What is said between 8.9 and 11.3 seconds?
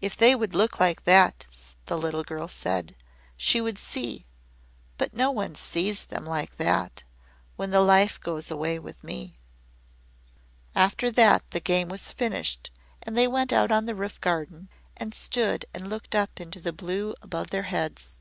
me." After